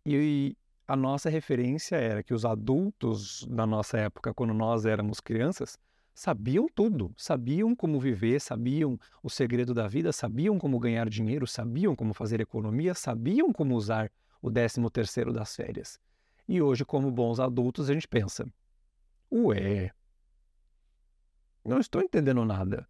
e 0.05 0.57
a 0.87 0.97
nossa 0.97 1.31
referência 1.31 1.97
era 1.97 2.23
que 2.23 2.35
os 2.35 2.45
adultos 2.45 3.47
da 3.47 3.67
nossa 3.67 3.99
época, 3.99 4.35
quando 4.35 4.53
nós 4.53 4.85
éramos 4.85 5.21
crianças, 5.21 5.79
sabiam 6.15 6.69
tudo, 6.69 7.13
sabiam 7.17 7.75
como 7.75 7.99
viver, 8.01 8.41
sabiam 8.41 8.99
o 9.23 9.31
segredo 9.31 9.73
da 9.73 9.89
vida, 9.89 10.13
sabiam 10.13 10.59
como 10.59 10.79
ganhar 10.79 11.09
dinheiro, 11.09 11.47
sabiam 11.47 11.97
como 11.97 12.13
fazer 12.13 12.41
economia, 12.41 12.95
sabiam 12.95 13.53
como 13.53 13.75
usar 13.75 14.11
o 14.43 14.51
13 14.51 14.89
terceiro 14.91 15.33
das 15.33 15.55
férias. 15.55 15.99
E 16.49 16.61
hoje, 16.61 16.85
como 16.85 17.11
bons 17.11 17.39
adultos, 17.39 17.89
a 17.89 17.95
gente 17.95 18.09
pensa, 18.09 18.45
ué, 19.31 19.93
não 21.65 21.79
estou 21.79 22.03
entendendo 22.03 22.45
nada. 22.45 22.89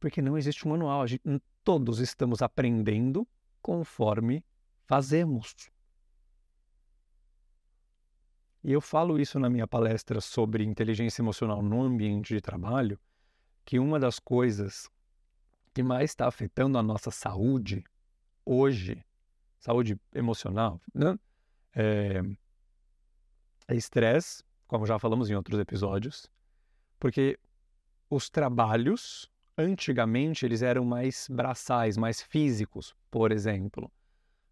Porque 0.00 0.22
não 0.22 0.38
existe 0.38 0.66
um 0.66 0.70
manual, 0.70 1.06
gente, 1.06 1.22
todos 1.62 1.98
estamos 1.98 2.40
aprendendo 2.42 3.26
conforme 3.60 4.44
fazemos. 4.86 5.54
E 8.62 8.72
eu 8.72 8.80
falo 8.80 9.18
isso 9.20 9.38
na 9.38 9.48
minha 9.48 9.66
palestra 9.66 10.20
sobre 10.20 10.64
inteligência 10.64 11.22
emocional 11.22 11.62
no 11.62 11.82
ambiente 11.82 12.34
de 12.34 12.40
trabalho, 12.40 12.98
que 13.64 13.78
uma 13.78 13.98
das 13.98 14.18
coisas 14.18 14.90
que 15.72 15.82
mais 15.82 16.10
está 16.10 16.26
afetando 16.26 16.76
a 16.78 16.82
nossa 16.82 17.10
saúde 17.10 17.84
hoje 18.44 19.04
saúde 19.58 20.00
emocional, 20.14 20.80
né? 20.94 21.18
É, 21.74 22.22
é 23.68 23.74
estresse, 23.74 24.42
como 24.66 24.86
já 24.86 24.98
falamos 24.98 25.28
em 25.30 25.34
outros 25.34 25.58
episódios, 25.58 26.30
porque 26.98 27.38
os 28.08 28.30
trabalhos, 28.30 29.30
antigamente, 29.56 30.46
eles 30.46 30.62
eram 30.62 30.84
mais 30.84 31.28
braçais, 31.30 31.96
mais 31.96 32.22
físicos, 32.22 32.94
por 33.10 33.32
exemplo. 33.32 33.92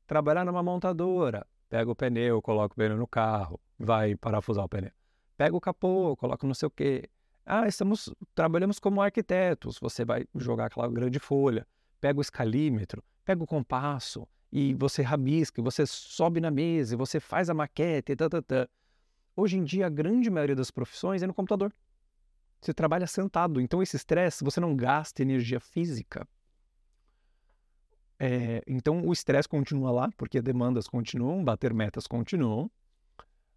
Trabalhar 0.07 0.45
numa 0.45 0.63
montadora, 0.63 1.47
pega 1.68 1.90
o 1.90 1.94
pneu, 1.94 2.40
coloca 2.42 2.73
o 2.73 2.76
pneu 2.76 2.96
no 2.96 3.06
carro, 3.06 3.61
vai 3.78 4.16
parafusar 4.16 4.64
o 4.64 4.68
pneu. 4.68 4.90
Pega 5.37 5.56
o 5.56 5.61
capô, 5.61 6.16
coloca 6.16 6.46
não 6.46 6.54
sei 6.54 6.66
o 6.66 6.70
quê. 6.70 7.08
Ah, 7.44 7.68
estamos, 7.68 8.12
trabalhamos 8.35 8.78
como 8.78 9.00
arquitetos, 9.00 9.78
você 9.78 10.04
vai 10.04 10.26
jogar 10.35 10.66
aquela 10.66 10.88
grande 10.88 11.18
folha, 11.18 11.66
pega 12.00 12.18
o 12.18 12.23
escalímetro, 12.23 13.04
pega 13.25 13.42
o 13.42 13.46
compasso, 13.46 14.26
e 14.50 14.75
você 14.75 15.02
rabisca, 15.02 15.62
você 15.62 15.87
sobe 15.87 16.40
na 16.40 16.50
mesa, 16.50 16.96
você 16.96 17.20
faz 17.20 17.50
a 17.50 17.54
maquete, 17.54 18.12
e 18.12 18.16
tá, 18.16 18.28
tá, 18.28 18.42
tá. 18.42 18.68
Hoje 19.37 19.58
em 19.58 19.64
dia, 19.64 19.87
a 19.87 19.90
grande 19.90 20.30
maioria 20.30 20.56
das 20.56 20.70
profissões 20.70 21.23
é 21.23 21.26
no 21.26 21.35
computador. 21.35 21.73
Você 22.61 22.73
trabalha 22.73 23.06
sentado, 23.06 23.61
então 23.61 23.82
esse 23.82 23.96
estresse, 23.96 24.42
você 24.42 24.58
não 24.58 24.75
gasta 24.75 25.23
energia 25.23 25.61
física. 25.61 26.26
É, 28.18 28.62
então 28.66 29.06
o 29.06 29.12
estresse 29.12 29.49
continua 29.49 29.90
lá, 29.90 30.11
porque 30.16 30.40
demandas 30.40 30.88
continuam, 30.88 31.44
bater 31.44 31.75
metas 31.75 32.06
continuam, 32.06 32.70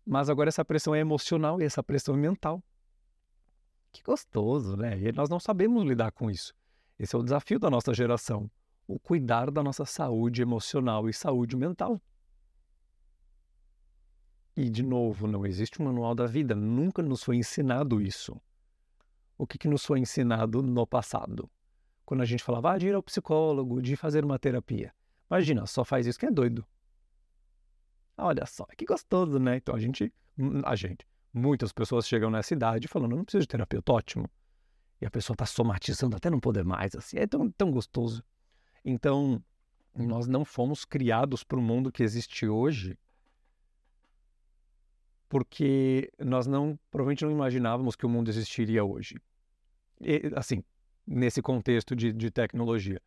mas 0.06 0.30
agora 0.30 0.50
essa 0.50 0.66
pressão 0.66 0.94
é 0.94 1.00
emocional 1.00 1.62
e 1.62 1.66
essa 1.66 1.82
pressão 1.82 2.16
é 2.16 2.18
mental. 2.18 2.62
Que 3.92 4.04
gostoso, 4.04 4.76
né? 4.76 5.00
E 5.00 5.12
nós 5.12 5.30
não 5.30 5.40
sabemos 5.40 5.84
lidar 5.84 6.12
com 6.12 6.30
isso. 6.30 6.54
Esse 6.98 7.16
é 7.16 7.20
o 7.20 7.24
desafio 7.24 7.58
da 7.58 7.70
nossa 7.70 7.94
geração 7.94 8.50
o 8.90 8.98
cuidar 8.98 9.52
da 9.52 9.62
nossa 9.62 9.86
saúde 9.86 10.42
emocional 10.42 11.08
e 11.08 11.14
saúde 11.14 11.56
mental. 11.56 12.02
E, 14.58 14.68
de 14.68 14.82
novo, 14.82 15.28
não 15.28 15.46
existe 15.46 15.80
um 15.80 15.86
manual 15.86 16.16
da 16.16 16.26
vida, 16.26 16.56
nunca 16.56 17.04
nos 17.04 17.24
foi 17.24 17.36
ensinado 17.38 18.02
isso. 18.02 18.42
O 19.38 19.46
que, 19.46 19.60
que 19.60 19.68
nos 19.68 19.86
foi 19.86 20.00
ensinado 20.00 20.64
no 20.64 20.88
passado? 20.88 21.48
Quando 22.10 22.22
a 22.22 22.26
gente 22.26 22.44
falava 22.44 22.72
ah, 22.72 22.78
de 22.80 22.88
ir 22.88 22.96
ao 22.96 23.04
psicólogo, 23.04 23.80
de 23.84 23.96
fazer 23.96 24.26
uma 24.26 24.40
terapia. 24.40 24.92
Imagina, 25.30 25.68
só 25.68 25.86
faz 25.86 26.08
isso 26.08 26.18
que 26.18 26.26
é 26.26 26.32
doido. 26.32 26.66
Olha 28.18 28.48
só, 28.48 28.66
que 28.76 28.84
gostoso, 28.84 29.38
né? 29.38 29.58
Então 29.58 29.76
a 29.76 29.80
gente, 29.80 30.12
hum, 30.36 30.60
a 30.66 30.76
gente, 30.76 31.06
muitas 31.32 31.72
pessoas 31.72 32.08
chegam 32.08 32.32
nessa 32.32 32.52
idade 32.56 32.88
falando, 32.88 33.16
não 33.16 33.24
preciso 33.24 33.42
de 33.44 33.48
terapeuta, 33.50 33.92
ótimo. 33.92 34.28
E 35.00 35.06
a 35.06 35.12
pessoa 35.12 35.36
está 35.36 35.46
somatizando 35.46 36.16
até 36.16 36.32
não 36.32 36.40
poder 36.40 36.66
mais, 36.66 36.96
assim, 36.96 37.20
é 37.20 37.28
tão, 37.28 37.48
tão 37.52 37.70
gostoso. 37.70 38.24
Então, 38.84 39.40
nós 39.96 40.28
não 40.28 40.44
fomos 40.44 40.86
criados 40.86 41.44
para 41.44 41.60
o 41.60 41.62
mundo 41.62 41.92
que 41.92 42.02
existe 42.02 42.48
hoje 42.48 42.98
porque 45.30 46.12
nós 46.18 46.48
não 46.48 46.76
provavelmente 46.90 47.24
não 47.24 47.32
imaginávamos 47.32 47.96
que 47.96 48.08
o 48.08 48.10
mundo 48.10 48.30
existiria 48.30 48.84
hoje. 48.84 49.22
E, 50.02 50.32
assim, 50.36 50.64
nesse 51.10 51.42
contexto 51.42 51.96
de, 51.96 52.14
de, 52.14 52.30
tecnologia. 52.30 53.02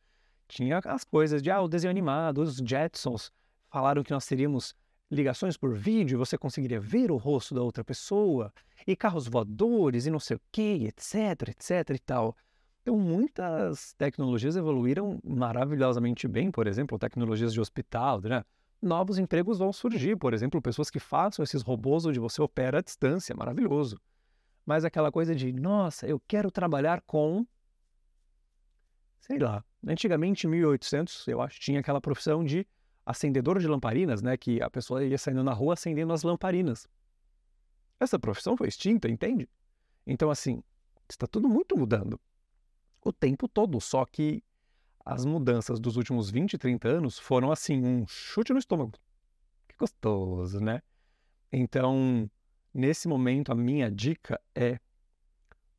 Tinha 0.49 0.81
as 0.85 1.05
coisas 1.05 1.41
de, 1.41 1.51
ah, 1.51 1.63
o 1.63 1.69
desenho 1.69 1.91
animado, 1.91 2.43
os 2.43 2.57
Jetsons 2.57 3.31
falaram 3.71 4.03
que 4.03 4.11
nós 4.11 4.27
teríamos 4.27 4.75
ligações 5.11 5.57
por 5.57 5.75
vídeo, 5.75 6.19
você 6.19 6.37
conseguiria 6.37 6.81
ver 6.81 7.11
o 7.11 7.17
rosto 7.17 7.55
da 7.55 7.63
outra 7.63 7.85
pessoa, 7.85 8.53
e 8.87 8.97
carros 8.97 9.29
voadores, 9.29 10.07
e 10.07 10.11
não 10.11 10.19
sei 10.19 10.37
o 10.37 10.41
que, 10.51 10.87
etc, 10.87 11.51
etc 11.51 11.91
e 11.91 11.99
tal. 11.99 12.37
Então, 12.83 12.99
muitas 12.99 13.93
tecnologias 13.93 14.57
evoluíram 14.57 15.21
maravilhosamente 15.23 16.27
bem, 16.27 16.51
por 16.51 16.67
exemplo, 16.67 16.99
tecnologias 16.99 17.53
de 17.53 17.61
hospital, 17.61 18.21
né? 18.21 18.45
Novos 18.81 19.19
empregos 19.19 19.59
vão 19.59 19.73
surgir, 19.73 20.17
por 20.17 20.35
exemplo, 20.35 20.61
pessoas 20.61 20.91
que 20.91 20.99
façam 20.99 21.45
esses 21.45 21.63
robôs 21.63 22.05
onde 22.05 22.19
você 22.19 22.43
opera 22.43 22.79
à 22.79 22.83
distância, 22.83 23.37
maravilhoso. 23.37 24.01
Mas 24.67 24.85
aquela 24.85 25.13
coisa 25.13 25.35
de, 25.37 25.53
nossa, 25.53 26.07
eu 26.07 26.21
quero 26.27 26.51
trabalhar 26.51 27.01
com. 27.03 27.47
Sei 29.23 29.39
lá. 29.39 29.65
Antigamente, 29.87 30.47
em 30.47 30.51
1800, 30.51 31.29
eu 31.29 31.41
acho, 31.41 31.61
tinha 31.61 31.81
aquela 31.81 32.01
profissão 32.01 32.45
de 32.45 32.67
acendedor 33.07 33.59
de 33.61 33.69
lamparinas, 33.69 34.21
né? 34.21 34.37
Que 34.37 34.61
a 34.61 34.69
pessoa 34.69 35.05
ia 35.05 35.17
saindo 35.17 35.45
na 35.45 35.53
rua 35.53 35.75
acendendo 35.75 36.13
as 36.13 36.25
lamparinas. 36.25 36.89
Essa 38.01 38.19
profissão 38.19 38.57
foi 38.57 38.67
extinta, 38.67 39.09
entende? 39.09 39.49
Então, 40.05 40.29
assim, 40.29 40.61
está 41.09 41.27
tudo 41.27 41.49
muito 41.49 41.77
mudando. 41.77 42.21
O 43.05 43.13
tempo 43.13 43.47
todo, 43.47 43.81
só 43.81 44.05
que 44.05 44.43
as 45.05 45.25
mudanças 45.25 45.79
dos 45.79 45.97
últimos 45.97 46.29
20, 46.29 46.59
30 46.59 46.89
anos 46.89 47.17
foram 47.17 47.53
assim, 47.53 47.81
um 47.85 48.07
chute 48.09 48.53
no 48.53 48.59
estômago. 48.59 48.93
Que 49.69 49.77
gostoso, 49.77 50.61
né? 50.61 50.83
Então, 51.53 52.29
nesse 52.75 53.07
momento, 53.07 53.53
a 53.53 53.55
minha 53.55 53.89
dica 53.89 54.41
é 54.53 54.81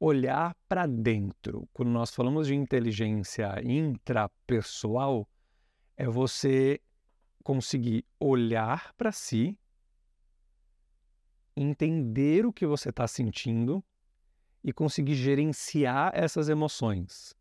olhar 0.03 0.53
para 0.67 0.85
dentro. 0.85 1.65
Quando 1.71 1.89
nós 1.89 2.13
falamos 2.13 2.47
de 2.47 2.53
inteligência 2.53 3.53
intrapessoal, 3.63 5.25
é 5.95 6.05
você 6.05 6.81
conseguir 7.41 8.05
olhar 8.19 8.93
para 8.95 9.13
si, 9.13 9.57
entender 11.55 12.45
o 12.45 12.51
que 12.51 12.65
você 12.65 12.89
está 12.89 13.07
sentindo 13.07 13.81
e 14.61 14.73
conseguir 14.73 15.15
gerenciar 15.15 16.11
essas 16.13 16.49
emoções. 16.49 17.33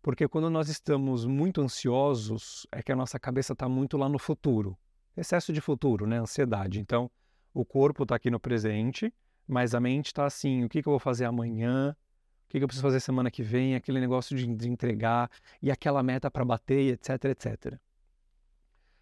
Porque 0.00 0.26
quando 0.26 0.48
nós 0.48 0.70
estamos 0.70 1.26
muito 1.26 1.60
ansiosos, 1.60 2.66
é 2.72 2.82
que 2.82 2.92
a 2.92 2.96
nossa 2.96 3.20
cabeça 3.20 3.52
está 3.52 3.68
muito 3.68 3.98
lá 3.98 4.08
no 4.08 4.18
futuro. 4.18 4.78
Excesso 5.14 5.52
de 5.52 5.60
futuro, 5.60 6.06
né? 6.06 6.18
Ansiedade. 6.18 6.80
Então, 6.80 7.10
o 7.52 7.64
corpo 7.64 8.04
está 8.04 8.14
aqui 8.14 8.30
no 8.30 8.40
presente, 8.40 9.12
mas 9.46 9.74
a 9.74 9.80
mente 9.80 10.06
está 10.06 10.24
assim: 10.24 10.64
o 10.64 10.68
que, 10.68 10.82
que 10.82 10.88
eu 10.88 10.92
vou 10.92 11.00
fazer 11.00 11.24
amanhã? 11.24 11.96
O 12.44 12.48
que, 12.48 12.58
que 12.58 12.64
eu 12.64 12.68
preciso 12.68 12.86
fazer 12.86 13.00
semana 13.00 13.30
que 13.30 13.42
vem? 13.42 13.74
Aquele 13.74 14.00
negócio 14.00 14.36
de, 14.36 14.46
de 14.46 14.68
entregar 14.68 15.30
e 15.60 15.70
aquela 15.70 16.02
meta 16.02 16.30
para 16.30 16.44
bater, 16.44 16.94
etc, 16.94 17.24
etc. 17.26 17.78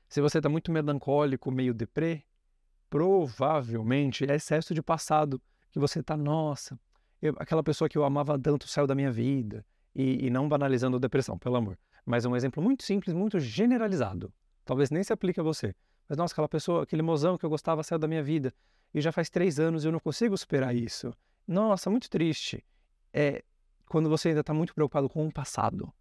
Se 0.08 0.20
você 0.20 0.38
está 0.38 0.48
muito 0.48 0.72
melancólico, 0.72 1.50
meio 1.50 1.74
deprê, 1.74 2.24
provavelmente 2.88 4.24
é 4.30 4.34
excesso 4.36 4.72
de 4.72 4.82
passado 4.82 5.40
que 5.70 5.78
você 5.78 6.00
está, 6.00 6.16
nossa, 6.16 6.78
eu, 7.20 7.34
aquela 7.38 7.62
pessoa 7.62 7.88
que 7.88 7.98
eu 7.98 8.04
amava 8.04 8.38
tanto 8.38 8.68
saiu 8.68 8.86
da 8.86 8.94
minha 8.94 9.10
vida. 9.10 9.64
E, 9.94 10.26
e 10.26 10.30
não 10.30 10.48
banalizando 10.48 10.98
depressão, 10.98 11.38
pelo 11.38 11.56
amor. 11.56 11.78
Mas 12.04 12.24
é 12.24 12.28
um 12.28 12.36
exemplo 12.36 12.62
muito 12.62 12.82
simples, 12.82 13.14
muito 13.14 13.38
generalizado. 13.38 14.32
Talvez 14.64 14.90
nem 14.90 15.02
se 15.02 15.12
aplique 15.12 15.38
a 15.38 15.42
você. 15.42 15.74
Mas, 16.08 16.18
nossa, 16.18 16.34
aquela 16.34 16.48
pessoa, 16.48 16.82
aquele 16.82 17.02
mozão 17.02 17.38
que 17.38 17.46
eu 17.46 17.50
gostava 17.50 17.82
saiu 17.82 17.98
da 17.98 18.08
minha 18.08 18.22
vida. 18.22 18.52
E 18.94 19.00
já 19.00 19.10
faz 19.10 19.28
três 19.28 19.58
anos 19.58 19.84
e 19.84 19.88
eu 19.88 19.92
não 19.92 19.98
consigo 19.98 20.38
superar 20.38 20.74
isso. 20.74 21.12
Nossa, 21.46 21.90
muito 21.90 22.08
triste. 22.08 22.64
É 23.12 23.44
quando 23.86 24.08
você 24.08 24.28
ainda 24.28 24.40
está 24.40 24.54
muito 24.54 24.74
preocupado 24.74 25.08
com 25.08 25.26
o 25.26 25.32
passado. 25.32 25.92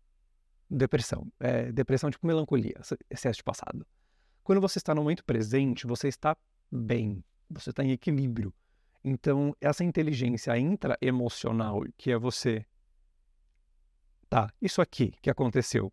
Depressão. 0.70 1.32
É, 1.40 1.72
depressão 1.72 2.10
tipo 2.10 2.26
melancolia, 2.26 2.80
excesso 3.10 3.38
de 3.38 3.44
passado. 3.44 3.86
Quando 4.44 4.62
você 4.62 4.78
está 4.78 4.94
no 4.94 5.02
momento 5.02 5.24
presente, 5.24 5.88
você 5.88 6.08
está 6.08 6.38
bem. 6.72 7.24
Você 7.50 7.72
está 7.72 7.84
em 7.84 7.92
equilíbrio. 7.92 8.54
Então, 9.04 9.56
essa 9.60 9.84
inteligência 9.84 10.58
intraemocional, 10.58 11.84
que 11.98 12.12
é 12.12 12.18
você. 12.18 12.66
Tá, 14.30 14.52
isso 14.62 14.82
aqui 14.82 15.14
que 15.22 15.30
aconteceu 15.30 15.92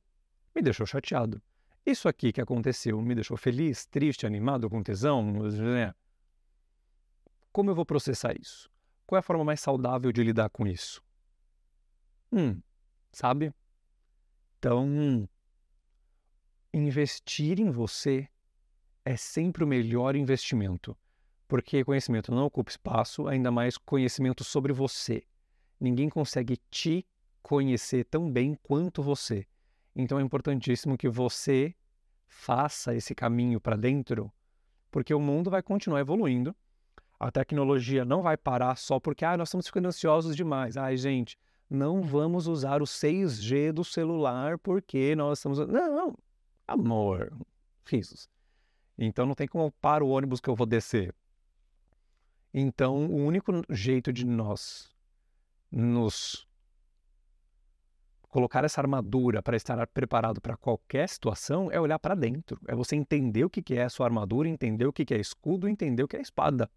me 0.55 0.63
deixou 0.63 0.87
chateado. 0.87 1.43
Isso 1.85 2.09
aqui 2.09 2.33
que 2.33 2.41
aconteceu 2.41 3.01
me 3.01 3.15
deixou 3.15 3.37
feliz, 3.37 3.87
triste, 3.87 4.27
animado, 4.27 4.69
com 4.71 4.83
tesão. 4.83 5.23
Né? 5.33 5.95
Como 7.53 7.71
eu 7.71 7.75
vou 7.75 7.85
processar 7.85 8.35
isso? 8.39 8.71
Qual 9.07 9.17
é 9.17 9.21
a 9.21 9.23
forma 9.23 9.45
mais 9.45 9.61
saudável 9.61 10.13
de 10.13 10.23
lidar 10.23 10.51
com 10.51 10.67
isso? 10.67 11.03
Hum, 12.33 12.61
sabe? 13.13 13.53
Então, 14.59 15.29
investir 16.73 17.59
em 17.59 17.71
você 17.71 18.29
é 19.05 19.17
sempre 19.17 19.65
o 19.65 19.67
melhor 19.67 20.15
investimento. 20.15 20.97
Porque 21.49 21.85
conhecimento 21.85 22.33
não 22.33 22.45
ocupa 22.45 22.71
espaço, 22.71 23.27
ainda 23.27 23.51
mais 23.51 23.77
conhecimento 23.77 24.45
sobre 24.45 24.73
você. 24.73 25.25
Ninguém 25.81 26.09
consegue 26.09 26.57
te 26.71 27.05
conhecer 27.43 28.05
tão 28.05 28.31
bem 28.31 28.55
quanto 28.63 29.03
você. 29.03 29.47
Então 29.97 30.21
é 30.21 30.23
importantíssimo 30.23 30.97
que 30.97 31.09
você 31.09 31.75
faça 32.29 32.95
esse 32.95 33.15
caminho 33.15 33.61
para 33.61 33.77
dentro, 33.77 34.33
porque 34.91 35.13
o 35.13 35.19
mundo 35.19 35.51
vai 35.51 35.63
continuar 35.63 36.01
evoluindo. 36.01 36.55
A 37.21 37.31
tecnologia 37.31 38.03
não 38.03 38.23
vai 38.23 38.35
parar 38.35 38.77
só 38.77 38.99
porque 38.99 39.27
ah, 39.27 39.37
nós 39.37 39.49
estamos 39.49 39.67
ficando 39.67 39.89
ansiosos 39.89 40.35
demais. 40.35 40.79
Ai, 40.79 40.97
gente, 40.97 41.39
não 41.69 42.01
vamos 42.01 42.47
usar 42.47 42.81
o 42.81 42.87
6G 42.87 43.73
do 43.73 43.85
celular 43.85 44.59
porque 44.59 45.15
nós 45.15 45.39
estamos. 45.39 45.59
Não, 45.59 45.95
não. 45.95 46.19
amor, 46.67 47.31
risos. 47.85 48.27
Então 48.97 49.27
não 49.27 49.35
tem 49.35 49.47
como 49.47 49.71
parar 49.71 50.03
o 50.03 50.09
ônibus 50.09 50.41
que 50.41 50.49
eu 50.49 50.57
vou 50.57 50.67
descer. 50.67 51.15
Então, 52.53 53.07
o 53.07 53.17
único 53.17 53.53
jeito 53.69 54.13
de 54.13 54.25
nós 54.25 54.91
nos 55.71 56.49
colocar 58.31 58.65
essa 58.65 58.81
armadura 58.81 59.43
para 59.43 59.57
estar 59.57 59.87
preparado 59.89 60.41
para 60.41 60.57
qualquer 60.57 61.09
situação 61.09 61.71
é 61.71 61.79
olhar 61.79 61.99
para 61.99 62.15
dentro. 62.15 62.59
É 62.67 62.75
você 62.75 62.97
entender 62.97 63.45
o 63.45 63.51
que 63.51 63.75
é 63.75 63.85
a 63.85 63.91
sua 63.91 64.07
armadura, 64.07 64.49
entender 64.49 64.87
o 64.87 64.93
que 64.93 65.13
é 65.13 65.19
escudo, 65.19 65.69
entender 65.69 66.03
o 66.03 66.09
que 66.09 66.17
é 66.17 66.21
espada. 66.21 66.71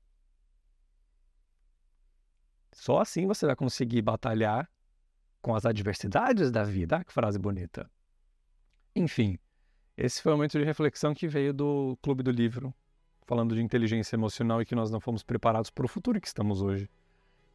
Só 2.74 3.00
assim 3.00 3.26
você 3.28 3.46
vai 3.46 3.56
conseguir 3.56 4.02
batalhar 4.02 4.70
com 5.42 5.56
as 5.56 5.66
adversidades 5.66 6.52
da 6.52 6.64
vida. 6.64 6.98
Ah, 6.98 7.04
que 7.04 7.14
frase 7.14 7.38
bonita. 7.38 7.90
Enfim, 8.96 9.38
esse 9.98 10.22
foi 10.22 10.32
o 10.32 10.36
momento 10.36 10.58
de 10.58 10.64
reflexão 10.64 11.14
que 11.14 11.28
veio 11.28 11.54
do 11.54 11.98
Clube 12.02 12.24
do 12.24 12.32
Livro, 12.32 12.74
falando 13.26 13.56
de 13.56 13.62
inteligência 13.62 14.16
emocional 14.16 14.62
e 14.62 14.66
que 14.66 14.76
nós 14.76 14.90
não 14.90 15.00
fomos 15.00 15.24
preparados 15.24 15.70
para 15.70 15.86
o 15.86 15.90
futuro 15.90 16.20
que 16.20 16.28
estamos 16.28 16.62
hoje. 16.62 16.90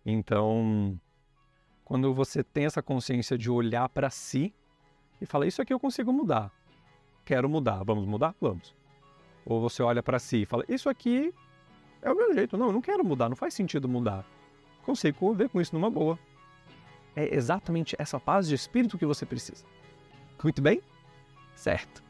Então, 0.04 0.98
quando 1.84 2.12
você 2.14 2.44
tem 2.44 2.66
essa 2.66 2.82
consciência 2.82 3.36
de 3.36 3.50
olhar 3.50 3.88
para 3.88 4.10
si 4.10 4.54
e 5.20 5.26
falar: 5.26 5.46
Isso 5.46 5.62
aqui 5.62 5.72
eu 5.72 5.80
consigo 5.80 6.12
mudar. 6.12 6.52
Quero 7.24 7.48
mudar. 7.48 7.82
Vamos 7.84 8.06
mudar? 8.06 8.34
Vamos. 8.40 8.74
Ou 9.44 9.60
você 9.60 9.82
olha 9.82 10.02
para 10.02 10.18
si 10.18 10.42
e 10.42 10.46
fala: 10.46 10.64
Isso 10.68 10.88
aqui 10.88 11.34
é 12.02 12.10
o 12.10 12.16
meu 12.16 12.34
jeito. 12.34 12.56
Não, 12.56 12.66
eu 12.66 12.72
não 12.72 12.82
quero 12.82 13.04
mudar. 13.04 13.28
Não 13.28 13.36
faz 13.36 13.54
sentido 13.54 13.88
mudar. 13.88 14.24
Consigo 14.88 15.18
conviver 15.18 15.50
com 15.50 15.60
isso 15.60 15.74
numa 15.74 15.90
boa. 15.90 16.18
É 17.14 17.34
exatamente 17.34 17.94
essa 17.98 18.18
paz 18.18 18.48
de 18.48 18.54
espírito 18.54 18.96
que 18.96 19.04
você 19.04 19.26
precisa. 19.26 19.62
Muito 20.42 20.62
bem? 20.62 20.80
Certo. 21.54 22.02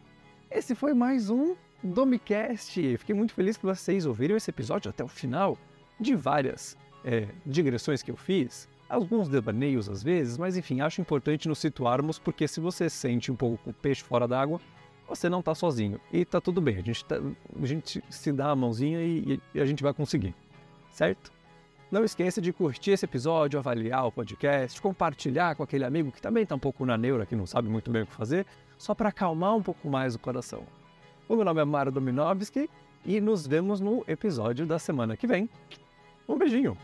Esse 0.49 0.77
foi 0.77 0.95
mais 0.95 1.29
um 1.29 1.57
Domicast. 1.83 2.97
Fiquei 2.99 3.17
muito 3.17 3.35
feliz 3.35 3.57
que 3.57 3.67
vocês 3.67 4.07
ouviram 4.07 4.37
esse 4.37 4.49
episódio 4.49 4.89
até 4.91 5.03
o 5.03 5.09
final, 5.09 5.59
de 5.99 6.15
várias 6.15 6.79
é, 7.05 7.27
digressões 7.45 8.01
que 8.01 8.13
eu 8.13 8.17
fiz, 8.17 8.69
alguns 8.89 9.29
devaneios 9.29 9.89
às 9.89 10.01
vezes, 10.01 10.39
mas 10.39 10.57
enfim, 10.57 10.81
acho 10.81 11.01
importante 11.01 11.49
nos 11.49 11.59
situarmos, 11.59 12.17
porque 12.21 12.47
se 12.47 12.61
você 12.61 12.89
sente 12.89 13.33
um 13.33 13.35
pouco 13.35 13.71
o 13.71 13.73
peixe 13.73 14.05
fora 14.05 14.29
d'água, 14.29 14.61
você 15.09 15.29
não 15.29 15.41
está 15.41 15.53
sozinho. 15.53 16.01
E 16.13 16.25
tá 16.25 16.41
tudo 16.41 16.61
bem, 16.61 16.77
a 16.77 16.83
gente, 16.83 17.05
tá, 17.05 17.17
a 17.61 17.67
gente 17.67 18.05
se 18.09 18.31
dá 18.31 18.51
a 18.51 18.55
mãozinha 18.55 19.03
e, 19.03 19.41
e 19.53 19.61
a 19.61 19.67
gente 19.67 19.83
vai 19.83 19.93
conseguir, 19.93 20.33
certo? 20.93 21.37
Não 21.91 22.05
esqueça 22.05 22.39
de 22.39 22.53
curtir 22.53 22.91
esse 22.91 23.07
episódio, 23.07 23.59
avaliar 23.59 24.07
o 24.07 24.13
podcast, 24.13 24.81
compartilhar 24.81 25.57
com 25.57 25.63
aquele 25.63 25.87
amigo 25.87 26.13
que 26.13 26.21
também 26.21 26.43
está 26.43 26.55
um 26.55 26.59
pouco 26.59 26.85
na 26.85 26.99
neura, 26.99 27.25
que 27.25 27.35
não 27.35 27.47
sabe 27.47 27.67
muito 27.67 27.91
bem 27.91 28.03
o 28.03 28.07
que 28.07 28.13
fazer, 28.13 28.45
só 28.77 28.95
para 28.95 29.09
acalmar 29.09 29.57
um 29.57 29.63
pouco 29.63 29.89
mais 29.89 30.15
o 30.15 30.19
coração. 30.19 30.65
O 31.27 31.35
meu 31.35 31.47
nome 31.47 31.63
é 31.63 31.65
Mário 31.65 31.91
Dominovski 31.91 32.69
e 33.07 33.23
nos 33.23 33.47
vemos 33.47 33.81
no 33.81 34.05
episódio 34.07 34.67
da 34.67 34.79
semana 34.79 35.17
que 35.17 35.27
vem. 35.27 35.49
Um 36.29 36.37
beijinho! 36.37 36.77